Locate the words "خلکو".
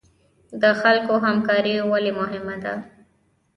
0.81-1.13